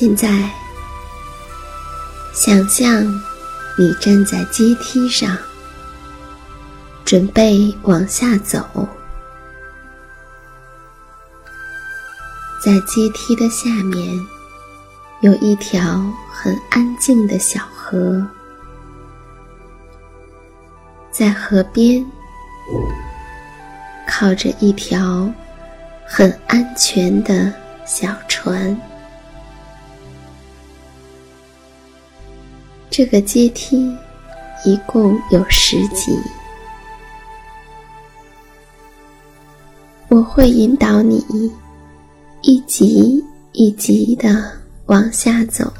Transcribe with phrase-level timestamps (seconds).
[0.00, 0.48] 现在，
[2.32, 3.02] 想象
[3.76, 5.36] 你站在阶梯上，
[7.04, 8.64] 准备往下走。
[12.64, 14.16] 在阶梯的下面，
[15.20, 18.24] 有一条很安静的小河。
[21.10, 22.06] 在河边，
[24.06, 25.28] 靠着一条
[26.06, 27.52] 很安全的
[27.84, 28.80] 小船。
[32.98, 33.96] 这个阶梯
[34.64, 36.18] 一共有十级，
[40.08, 41.24] 我会引导你
[42.42, 44.50] 一级一级的
[44.86, 45.72] 往下走，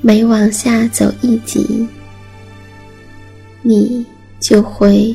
[0.00, 1.88] 每往下走一级，
[3.62, 4.06] 你
[4.38, 5.12] 就会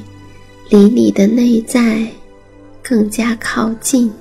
[0.69, 2.05] 离你的内在
[2.83, 4.11] 更加靠近。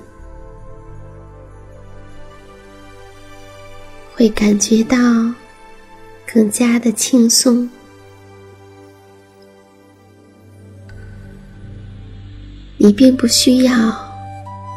[4.16, 4.96] 会感觉到
[6.32, 7.68] 更加的轻松。
[12.78, 13.72] 你并不需要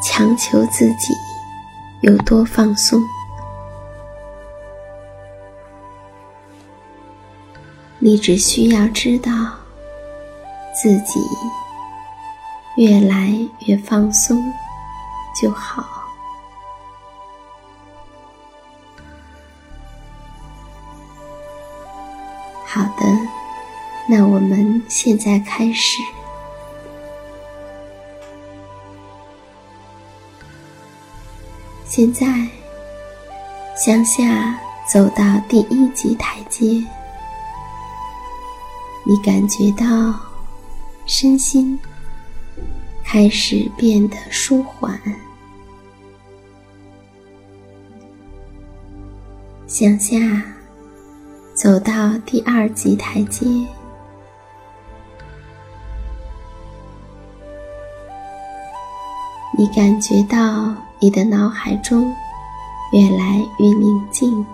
[0.03, 1.13] 强求自己
[2.01, 3.01] 有多放松，
[7.97, 9.31] 你只需要知道
[10.75, 11.21] 自己
[12.75, 13.33] 越来
[13.67, 14.37] 越放松
[15.41, 15.98] 就好。
[22.71, 23.19] 好的，
[24.07, 26.03] 那我们现在开始。
[31.87, 32.27] 现在
[33.75, 34.55] 向下
[34.87, 36.65] 走到第一级台阶，
[39.03, 40.13] 你感觉到
[41.07, 41.77] 身心
[43.03, 45.01] 开始变得舒缓，
[49.65, 50.15] 向下。
[51.59, 53.45] 走到第二级台阶，
[59.57, 62.15] 你感觉到你的脑海中
[62.93, 64.45] 越来越宁静。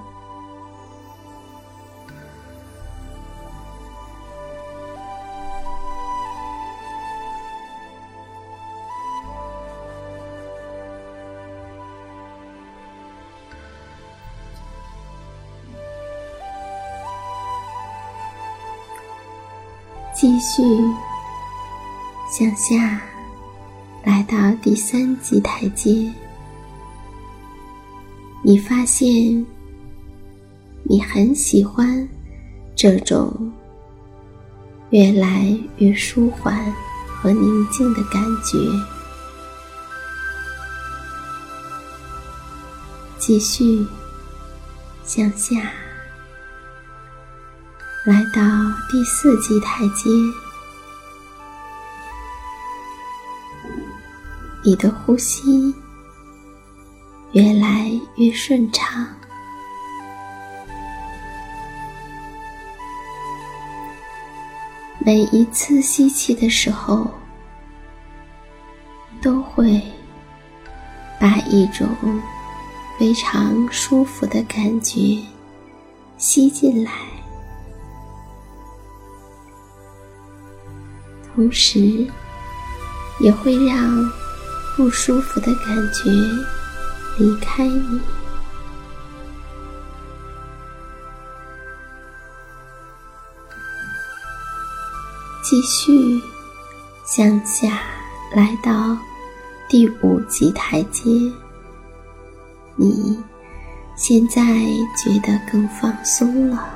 [20.16, 20.64] 继续
[22.32, 23.02] 向下，
[24.06, 26.10] 来到第三级台阶，
[28.42, 29.46] 你发现
[30.84, 32.08] 你很喜欢
[32.78, 33.52] 这种
[34.92, 36.74] 越来越舒缓
[37.06, 38.58] 和宁静的感觉。
[43.18, 43.86] 继续
[45.04, 45.74] 向下，
[48.06, 48.42] 来到
[48.88, 50.10] 第四级台阶，
[54.64, 55.74] 你的呼吸
[57.32, 59.08] 越来越顺畅，
[65.00, 67.10] 每一次吸气的时候，
[69.20, 69.82] 都会
[71.20, 71.88] 把一种。
[72.98, 75.22] 非常舒服的感觉
[76.18, 76.92] 吸进来，
[81.36, 82.08] 同时
[83.20, 84.10] 也会让
[84.78, 86.10] 不舒服的感觉
[87.18, 88.00] 离开你。
[95.44, 96.20] 继续
[97.06, 97.82] 向下
[98.34, 98.98] 来到
[99.70, 101.12] 第五级台阶。
[102.78, 103.22] 你
[103.96, 104.42] 现在
[104.98, 106.75] 觉得更放松了。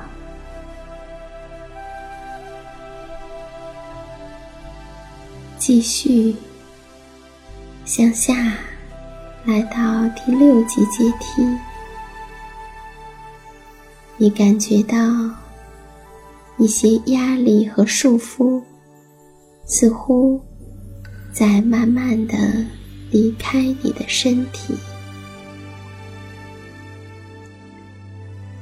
[5.60, 6.34] 继续
[7.84, 8.34] 向下，
[9.44, 11.46] 来到第六级阶梯，
[14.16, 14.96] 你感觉到
[16.56, 18.62] 一些压力和束缚，
[19.66, 20.40] 似乎
[21.30, 22.38] 在慢慢的
[23.10, 24.74] 离开你的身体。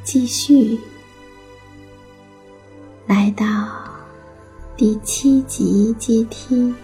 [0.02, 0.76] 继续
[3.06, 3.46] 来到
[4.76, 6.74] 第七级阶梯，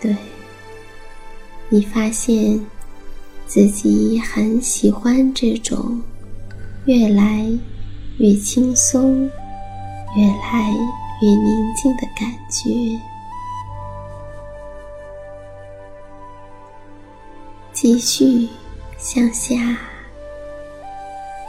[0.00, 0.16] 对，
[1.68, 2.58] 你发现
[3.46, 6.00] 自己很喜欢这种
[6.86, 7.46] 越来
[8.18, 9.30] 越轻松、
[10.16, 10.70] 越来
[11.22, 12.70] 越宁静的感觉。
[17.72, 18.48] 继续
[18.98, 19.54] 向下。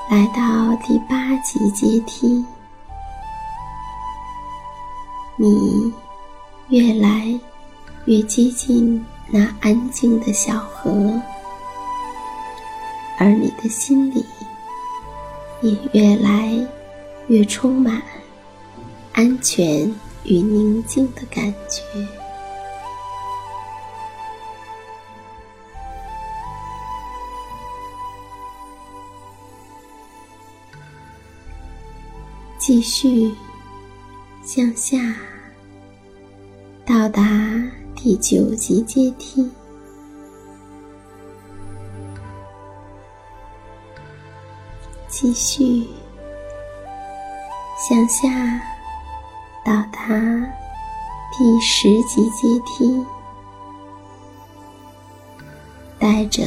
[0.09, 2.45] 来到第八级阶梯，
[5.37, 5.93] 你
[6.67, 7.39] 越来
[8.05, 11.21] 越接近那安静的小河，
[13.17, 14.25] 而你的心里
[15.61, 16.67] 也越来
[17.27, 18.01] 越充满
[19.13, 19.93] 安全
[20.23, 21.83] 与宁静的感觉。
[32.57, 33.31] 继续
[34.43, 34.97] 向下，
[36.85, 37.21] 到达
[38.03, 39.47] 第九级阶梯。
[45.07, 45.87] 继续
[47.77, 48.27] 向下，
[49.63, 50.01] 到达
[51.31, 53.05] 第十级阶梯，
[55.99, 56.43] 带着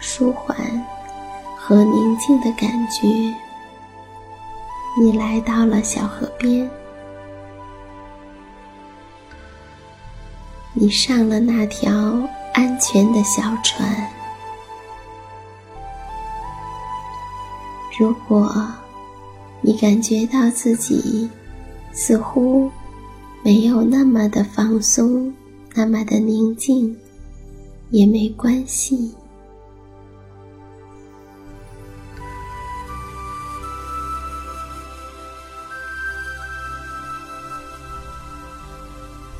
[0.00, 0.56] 舒缓
[1.56, 3.06] 和宁静的感觉。
[4.98, 6.68] 你来到了小河边，
[10.82, 11.92] 你上了那条
[12.54, 14.10] 安全的小船。
[17.98, 18.66] 如果
[19.60, 21.28] 你感觉到自己
[21.92, 22.70] 似乎
[23.42, 25.30] 没有那么的放松，
[25.74, 26.96] 那么的宁静，
[27.90, 29.12] 也没关系。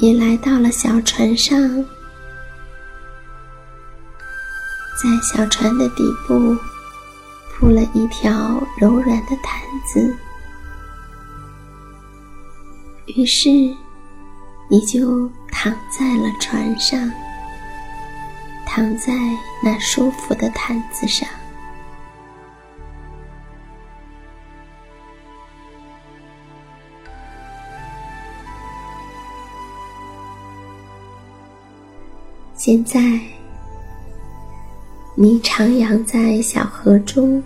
[0.02, 1.60] 你来到了小船上，
[4.96, 6.56] 在小船的底部
[7.52, 10.16] 铺了一条柔软的毯子，
[13.08, 13.50] 于是
[14.70, 17.12] 你就躺在了船上，
[18.66, 19.12] 躺在
[19.62, 21.28] 那舒服的毯子上。
[32.62, 33.00] 现在，
[35.14, 37.42] 你徜徉在小河中，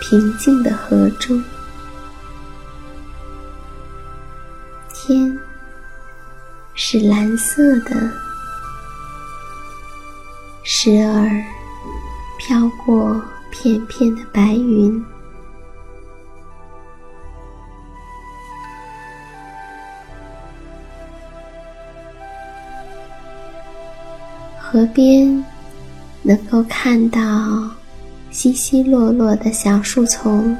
[0.00, 1.42] 平静的河中，
[4.94, 5.36] 天
[6.74, 8.12] 是蓝色的，
[10.62, 11.28] 时而
[12.38, 13.20] 飘过
[13.50, 15.04] 片片的白云。
[24.72, 25.44] 河边
[26.22, 27.20] 能够看到
[28.30, 30.56] 稀稀落落的小树丛，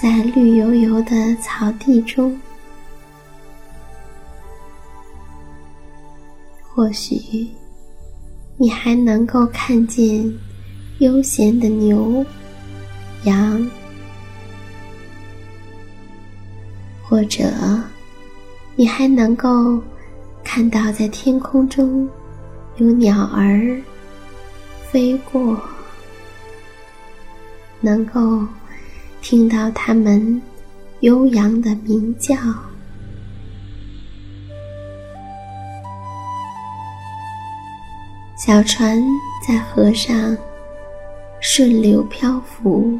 [0.00, 2.40] 在绿油油的草地中，
[6.62, 7.48] 或许
[8.56, 10.32] 你还能够看见
[11.00, 12.24] 悠闲的牛、
[13.24, 13.68] 羊，
[17.02, 17.42] 或者
[18.76, 19.82] 你还能够
[20.44, 22.08] 看到在天空中。
[22.82, 23.80] 有鸟儿
[24.90, 25.56] 飞过，
[27.80, 28.44] 能够
[29.20, 30.42] 听到它们
[30.98, 32.34] 悠扬的鸣叫。
[38.36, 39.00] 小船
[39.46, 40.36] 在河上
[41.40, 42.98] 顺流漂浮，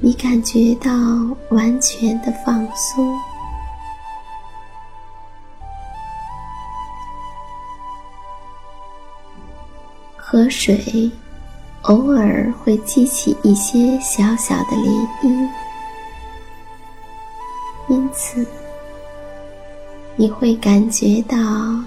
[0.00, 0.90] 你感觉到
[1.48, 3.18] 完全的放松。
[10.48, 11.10] 水
[11.82, 15.48] 偶尔会激起一些小小的涟漪，
[17.88, 18.46] 因此
[20.16, 21.36] 你会感觉到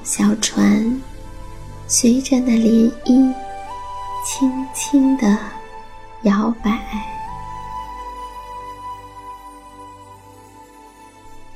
[0.04, 1.02] 小船
[1.88, 3.34] 随着那涟漪
[4.26, 5.38] 轻轻的
[6.24, 6.80] 摇摆。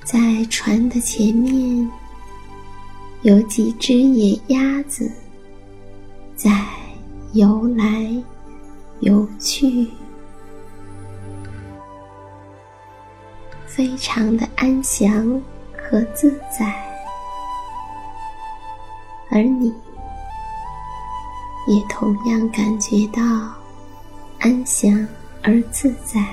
[0.03, 1.89] 在船的前面
[3.23, 5.11] 有几只野鸭子。
[6.35, 6.51] 在
[7.35, 8.23] 游来
[9.01, 9.89] 游去，
[13.65, 15.41] 非常的安详
[15.77, 16.81] 和自在，
[19.29, 19.67] 而你
[21.67, 23.21] 也同样感觉到
[24.39, 25.05] 安详
[25.43, 26.25] 而自在。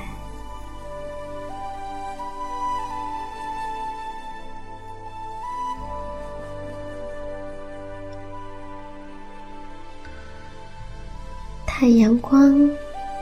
[11.82, 12.70] 太阳光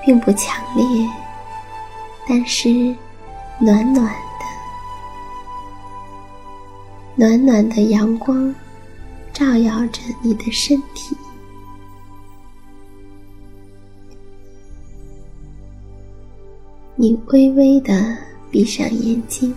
[0.05, 0.85] 并不强烈，
[2.29, 2.69] 但是
[3.59, 4.45] 暖暖的，
[7.17, 8.55] 暖暖的阳光
[9.33, 11.17] 照耀着你的身体。
[16.97, 18.15] 你微微的
[18.51, 19.55] 闭上眼睛，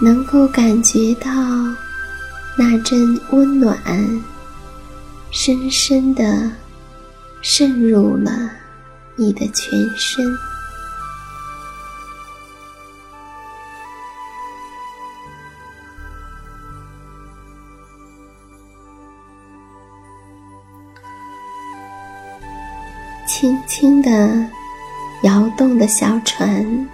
[0.00, 1.32] 能够感觉到
[2.56, 3.76] 那阵温暖，
[5.32, 6.61] 深深的。
[7.44, 8.30] 渗入了
[9.16, 10.24] 你的全身，
[23.26, 24.48] 轻轻的
[25.24, 26.88] 摇动的小船，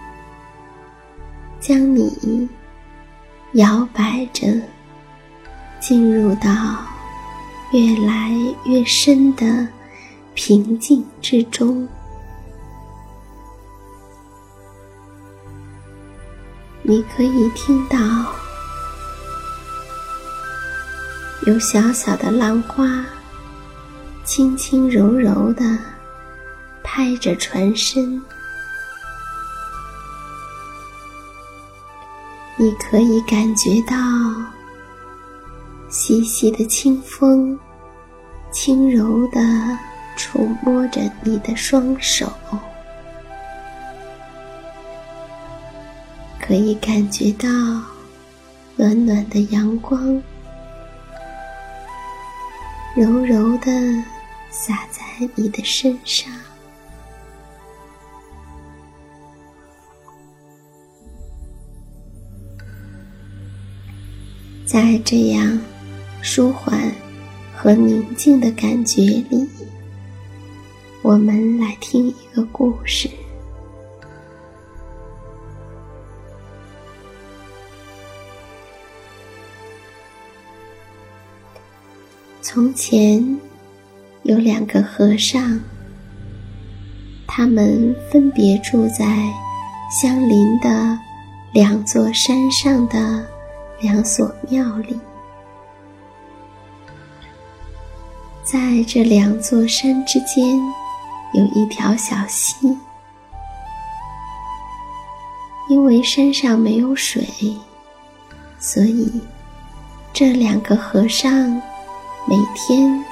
[1.60, 2.48] 将你
[3.52, 4.46] 摇摆着
[5.78, 6.50] 进入到
[7.70, 8.32] 越来
[8.64, 9.68] 越深的。
[10.40, 11.86] 平静之中，
[16.80, 17.98] 你可以听到
[21.44, 23.04] 有小小的浪花
[24.24, 25.76] 轻轻柔柔的
[26.84, 28.22] 拍着船身，
[32.56, 33.96] 你可以感觉到
[35.88, 37.58] 细细的清风，
[38.52, 39.40] 轻柔的。
[40.18, 42.30] 触摸着你的双手，
[46.40, 47.48] 可以感觉到
[48.74, 50.20] 暖暖的阳光，
[52.96, 53.70] 柔柔的
[54.50, 55.00] 洒在
[55.36, 56.28] 你的身上。
[64.66, 65.58] 在这样
[66.20, 66.92] 舒缓
[67.56, 69.48] 和宁静的感觉里。
[71.08, 73.08] 我们来听一个故事。
[82.42, 83.40] 从前
[84.24, 85.58] 有两个和尚，
[87.26, 89.32] 他们分别住在
[89.90, 90.98] 相邻的
[91.54, 93.26] 两座山上的
[93.80, 95.00] 两所庙里，
[98.44, 100.60] 在这两座山之间。
[101.34, 102.76] 有一条小溪，
[105.68, 107.26] 因为山上没有水，
[108.58, 109.20] 所以
[110.12, 111.30] 这两个和尚
[112.26, 113.04] 每天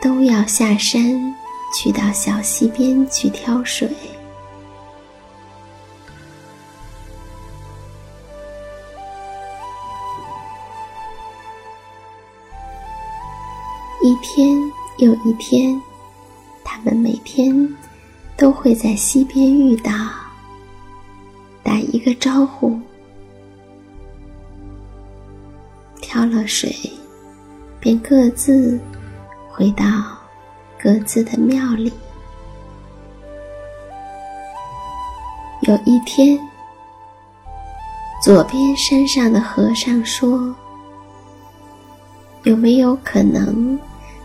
[0.00, 1.34] 都要下山
[1.74, 3.88] 去到小溪边去挑水。
[14.04, 14.58] 一天
[14.98, 15.80] 又一天，
[16.74, 17.68] 他们每天
[18.34, 19.92] 都会在溪边遇到，
[21.62, 22.80] 打一个招呼，
[26.00, 26.74] 挑了水，
[27.78, 28.80] 便各自
[29.50, 29.84] 回到
[30.82, 31.92] 各自的庙里。
[35.60, 36.40] 有一天，
[38.24, 40.52] 左边山上的和尚说
[42.44, 43.78] ：“有没有可能？”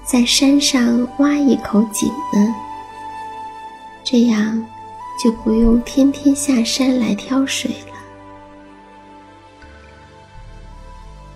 [0.09, 2.55] 在山上挖一口井呢，
[4.05, 4.65] 这样
[5.21, 7.97] 就不用天天下山来挑水了。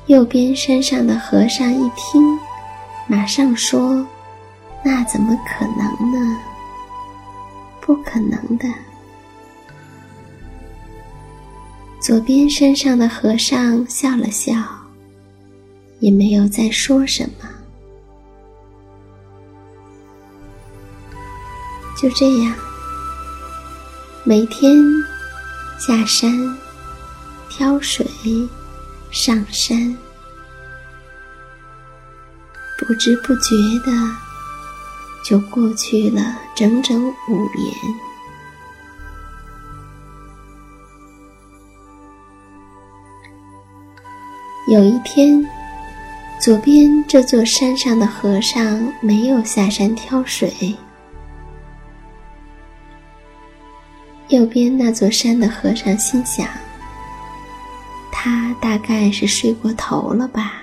[0.05, 2.39] 右边山上的和尚一听，
[3.07, 4.07] 马上说
[4.83, 6.39] ：“那怎么可能呢？
[7.81, 8.65] 不可能的。”
[11.99, 14.55] 左边山上的和尚笑了笑，
[15.99, 17.49] 也没有再说什么。
[22.01, 22.55] 就这样，
[24.24, 24.84] 每天
[25.77, 26.58] 下山
[27.48, 28.03] 挑水、
[29.12, 29.96] 上山，
[32.79, 33.55] 不知不觉
[33.86, 33.91] 的
[35.24, 37.72] 就过去了整整五年。
[44.70, 45.48] 有一天，
[46.41, 50.75] 左边这座山上的和尚没有下山挑水。
[54.31, 56.47] 右边那座山的和尚心想
[58.13, 60.53] ：“他大概是睡过头了吧，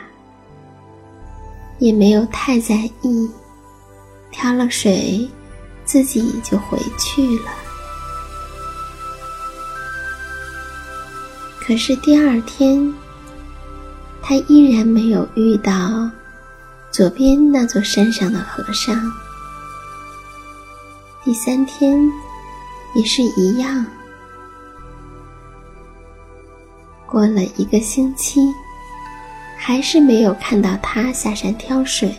[1.79, 3.31] 也没有太在意，
[4.31, 5.29] 挑了水，
[5.85, 7.53] 自己就回去了。”
[11.61, 12.91] 可是第二天，
[14.23, 16.11] 他依然没有遇到
[16.91, 19.13] 左边那座山上的和尚。
[21.23, 22.11] 第三天。
[22.95, 23.85] 也是一样。
[27.07, 28.53] 过了一个星期，
[29.57, 32.15] 还是没有看到他下山挑水。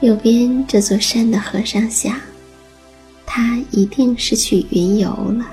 [0.00, 2.14] 右边这座山的和尚想，
[3.24, 5.44] 他一定是去云游了。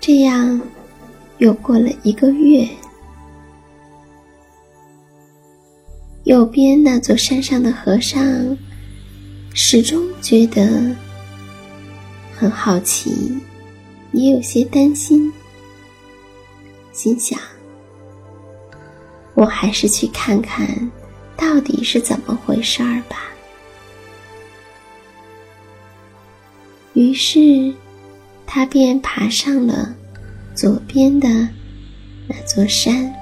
[0.00, 0.60] 这样，
[1.38, 2.68] 又过了一个月。
[6.26, 8.58] 右边那座山上的和尚，
[9.54, 10.92] 始终觉得
[12.34, 13.38] 很好奇，
[14.10, 15.32] 也有些担心，
[16.92, 17.38] 心想：
[19.34, 20.90] 我还是去看看，
[21.36, 23.18] 到底是怎么回事儿吧。
[26.94, 27.72] 于是，
[28.44, 29.94] 他便爬上了
[30.56, 31.28] 左边的
[32.26, 33.14] 那座山。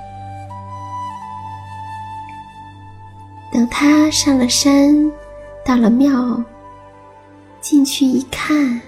[3.54, 5.12] 等他上了山，
[5.64, 6.42] 到了庙，
[7.60, 8.80] 进去一看，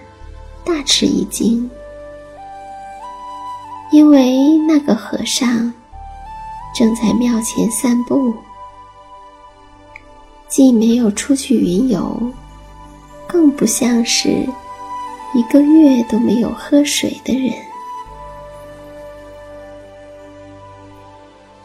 [0.64, 1.70] 大吃一惊，
[3.92, 5.72] 因为那个和尚
[6.74, 8.34] 正在庙前散步，
[10.48, 12.20] 既没有出去云游，
[13.28, 14.30] 更不像是
[15.32, 17.54] 一个月都没有喝水的人。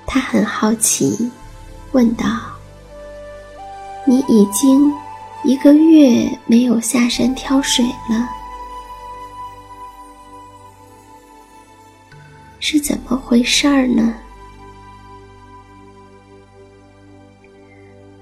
[0.05, 1.31] 他很好奇，
[1.93, 2.27] 问道。
[4.05, 4.91] 你已经
[5.43, 8.27] 一个月没有下山挑水了，
[12.59, 14.15] 是怎么回事儿呢？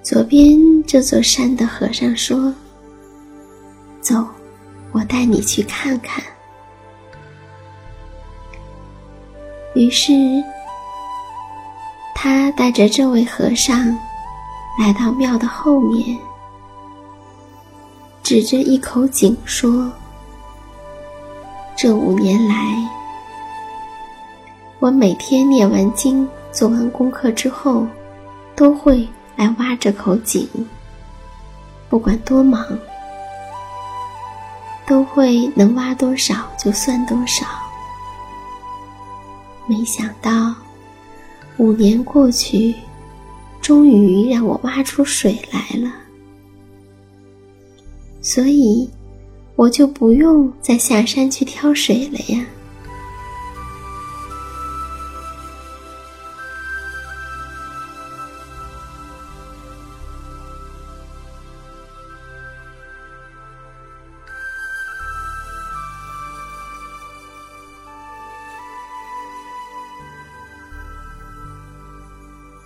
[0.04, 2.54] 左边这座山的和尚说
[4.02, 4.26] ：“走，
[4.92, 6.24] 我带你去看看。”
[9.76, 10.12] 于是，
[12.16, 13.96] 他带着这位和尚。
[14.80, 16.18] 来到庙的后面，
[18.24, 19.92] 指着一口井说
[21.76, 22.56] ：“这五年来，
[24.80, 27.86] 我每天念完经、做完功课之后，
[28.56, 30.48] 都会来挖这口井。
[31.90, 32.66] 不管多忙，
[34.88, 37.46] 都会能挖多少就算多少。
[39.68, 40.56] 没想到，
[41.58, 42.74] 五年过去。”
[43.70, 45.94] 终于让我挖出水来了。
[48.20, 48.90] 所以
[49.56, 52.44] 我就不用再下山去挑水了呀。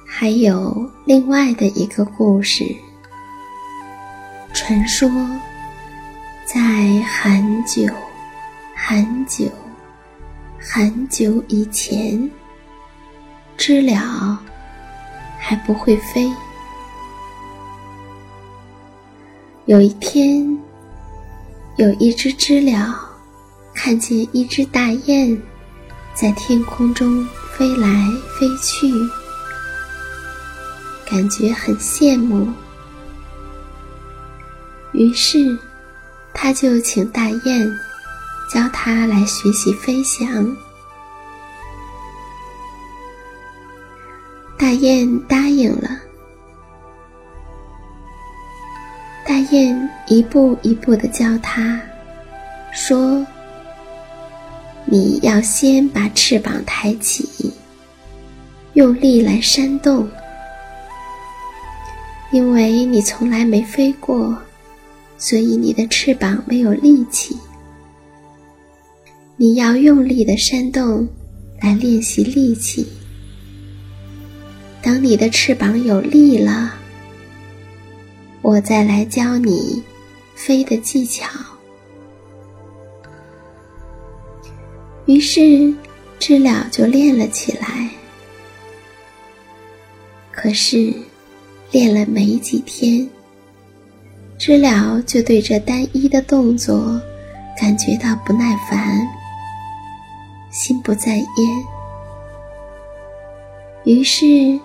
[0.05, 2.63] 还有另外的一个故事，
[4.53, 5.09] 传说
[6.45, 6.61] 在
[7.01, 7.85] 很久、
[8.73, 9.45] 很久、
[10.57, 12.31] 很久以前，
[13.57, 14.39] 知了
[15.37, 16.31] 还不会飞。
[19.65, 20.57] 有一天，
[21.75, 22.97] 有一只知了
[23.73, 25.37] 看见一只大雁
[26.13, 28.07] 在天空中飞来
[28.39, 28.89] 飞去，
[31.05, 32.47] 感觉很羡慕，
[34.93, 35.57] 于是
[36.33, 37.79] 他就请大雁
[38.51, 40.55] 教他来学习飞翔。
[44.57, 45.89] 大雁答应了。
[49.25, 51.79] 大雁一步一步的教他，
[52.73, 53.25] 说
[54.85, 57.53] ：“你要先把翅膀抬起，
[58.73, 60.07] 用力来扇动，
[62.33, 64.35] 因为你从来没飞过，
[65.19, 67.37] 所以你的翅膀没有力气。
[69.37, 71.07] 你要用力的扇动，
[71.61, 72.87] 来练习力气。
[74.81, 76.73] 等你的翅膀有力了。”
[78.41, 79.83] 我再来教你
[80.33, 81.29] 飞的技巧。
[85.05, 85.71] 于是，
[86.17, 87.87] 知了就练了起来。
[90.31, 90.91] 可是，
[91.73, 93.09] 练了没几天，
[94.37, 97.01] 知了就对这单一的动作
[97.59, 99.01] 感觉到不耐烦，
[100.51, 101.25] 心不在焉。
[103.85, 104.59] 于是，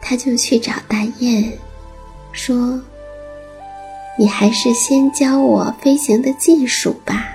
[0.00, 1.52] 他就去找大雁，
[2.30, 2.80] 说。
[4.16, 7.26] 你还是先教我飞行的技术吧。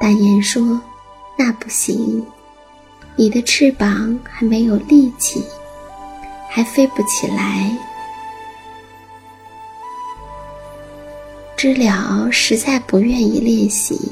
[0.00, 0.80] 大雁说
[1.36, 2.24] ：“那不行，
[3.16, 5.42] 你的翅膀还没有力气，
[6.52, 7.70] 还飞不起来。”
[11.56, 14.10] 知了实在不愿意练习，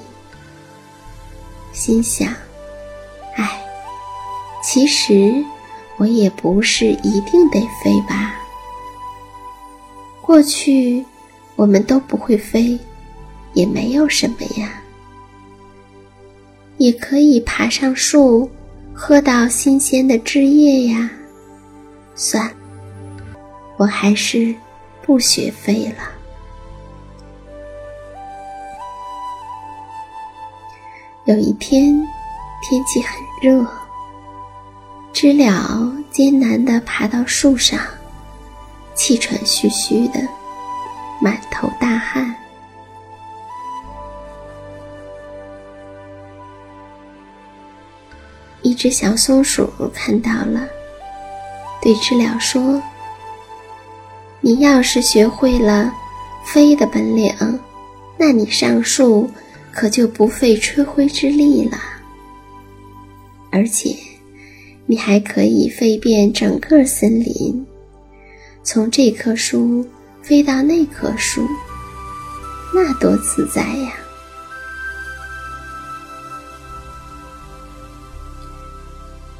[1.72, 2.32] 心想
[3.36, 3.60] ：“哎，
[4.62, 5.34] 其实
[5.96, 8.36] 我也不是一定得飞吧。”
[10.22, 11.04] 过去，
[11.56, 12.78] 我们都不会飞，
[13.52, 14.80] 也没有什么呀。
[16.78, 18.48] 也可以爬上树，
[18.94, 21.10] 喝到新鲜的汁液呀。
[22.22, 22.54] 算，
[23.78, 24.54] 我还是
[25.00, 26.04] 不学飞了。
[31.24, 31.94] 有一天，
[32.60, 33.66] 天气很热，
[35.14, 37.80] 知了艰难地爬到树上。
[38.94, 40.20] 气喘吁吁的，
[41.22, 42.36] 满头大汗。
[48.60, 50.68] 一只小松鼠看到了，
[51.82, 52.82] 对知了说
[54.40, 55.92] ：“你要是学会了
[56.44, 57.34] 飞的本领，
[58.18, 59.30] 那你上树
[59.72, 61.78] 可就不费吹灰之力了。
[63.50, 63.96] 而且，
[64.86, 67.66] 你还可以飞遍整个森林。”
[68.62, 69.84] 从这棵树
[70.22, 71.48] 飞到那棵树，
[72.74, 73.92] 那多自在呀！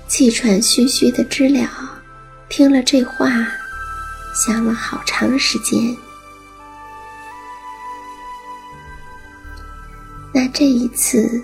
[0.09, 1.61] 气喘吁吁的知了
[2.51, 3.31] 听了这话，
[4.35, 5.97] 想了好长时间。
[10.35, 11.43] 那这一次，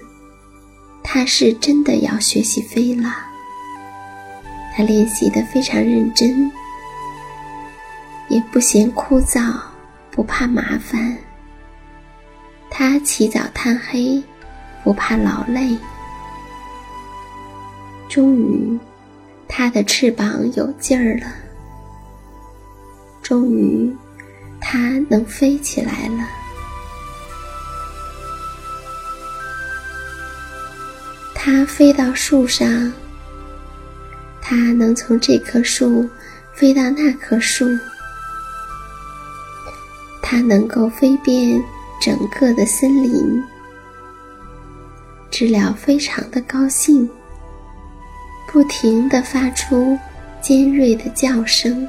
[1.05, 3.09] 他是真的要学习飞了。
[4.77, 6.51] 他练习的非常认真。
[8.29, 9.55] 也不嫌枯燥，
[10.11, 11.17] 不怕麻烦。
[12.69, 14.21] 他起早贪黑，
[14.83, 15.79] 不怕劳累。
[18.09, 18.77] 终于，
[19.49, 21.27] 它的翅膀有劲儿了。
[23.23, 23.95] 终于，
[24.61, 26.29] 它能飞起来了。
[31.35, 32.93] 它飞到树上，
[34.41, 36.09] 它能从这棵树
[36.53, 37.65] 飞到那棵树。
[40.23, 41.63] 它能够飞遍
[42.01, 43.43] 整个的森林，
[45.31, 47.09] 知了非常的高兴，
[48.47, 49.99] 不停的发出
[50.41, 51.89] 尖锐的叫声。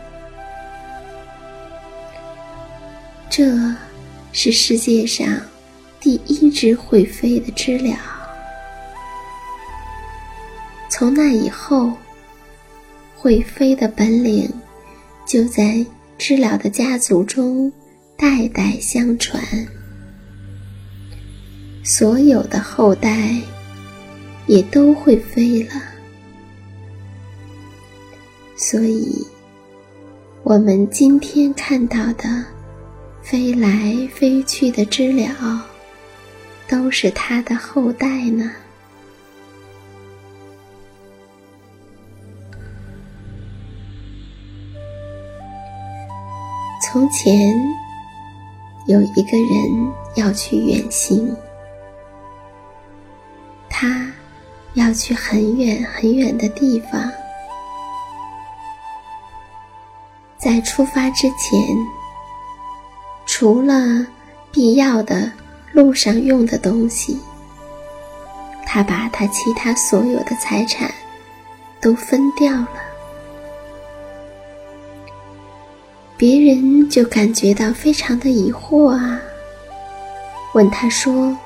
[3.30, 3.76] 这
[4.32, 5.28] 是世界上
[6.00, 7.96] 第一只会飞的知了。
[10.89, 11.93] 从那以后，
[13.15, 14.52] 会飞的本领
[15.26, 15.86] 就在
[16.17, 17.72] 知了的家族中。
[18.20, 19.39] 代代相传，
[21.84, 23.36] 所有的后代
[24.48, 25.76] 也都会飞了。
[28.60, 29.24] 所以，
[30.41, 32.43] 我们今天看到的
[33.22, 33.70] 飞来
[34.12, 35.63] 飞去的知了，
[36.67, 38.52] 都是它的后代呢。
[46.82, 47.54] 从前，
[48.88, 51.32] 有一个人要去远行，
[53.70, 54.12] 他
[54.74, 57.00] 要去很远很远的地方。
[60.48, 61.60] 在出发之前，
[63.26, 64.08] 除了
[64.50, 65.30] 必要的
[65.74, 67.20] 路上用的东西，
[68.66, 70.90] 他把他其他所有的财产
[71.82, 72.70] 都分掉了。
[76.16, 79.20] 别人就感觉到非常的疑惑啊，
[80.54, 81.38] 问他说：“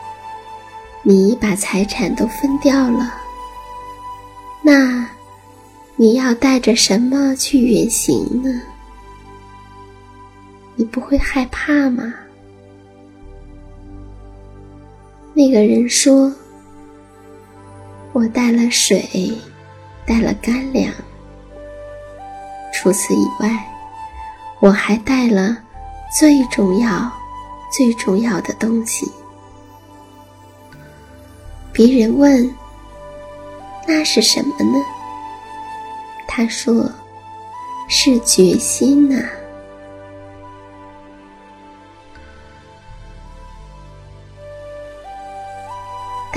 [1.02, 3.16] 你把财产都分掉了，
[4.62, 5.10] 那
[5.96, 8.62] 你要带着什么去远行呢？”
[10.82, 12.12] 你不会害怕吗？
[15.32, 16.34] 那个人说
[18.14, 19.32] ：“我带了水，
[20.08, 20.92] 带了干粮。
[22.74, 23.64] 除此以外，
[24.60, 25.56] 我还带了
[26.18, 27.12] 最重要、
[27.72, 29.06] 最重要的东西。”
[31.72, 32.52] 别人问
[33.88, 34.84] ：“那是什么呢？”
[36.28, 36.92] 他说
[37.88, 39.24] ：“是决心呐。”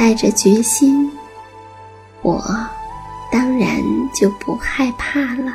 [0.05, 1.11] 带着决心，
[2.21, 2.39] 我
[3.33, 3.81] 当然
[4.13, 5.51] 就不害怕了。